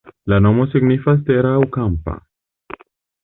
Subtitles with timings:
[0.31, 2.17] La nomo signifas tera aŭ kampa.